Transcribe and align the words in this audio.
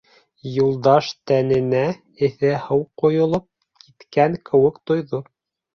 Юлдаш 0.53 1.09
тәненә 1.31 1.83
эҫе 2.29 2.55
һыу 2.65 2.83
ҡойолоп 3.03 3.49
киткән 3.87 4.41
кеүек 4.51 4.85
тойҙо. 4.91 5.27